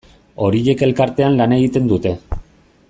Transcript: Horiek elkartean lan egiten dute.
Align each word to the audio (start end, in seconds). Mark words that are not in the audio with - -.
Horiek 0.45 0.81
elkartean 0.87 1.37
lan 1.43 1.55
egiten 1.59 1.91
dute. 1.93 2.17